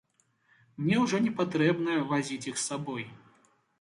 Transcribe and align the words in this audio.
Мне 0.85 0.95
ўжо 1.03 1.19
не 1.25 1.33
патрэбна 1.41 1.99
вазіць 2.13 2.41
іх 2.53 2.59
з 2.63 2.67
сабой. 2.73 3.05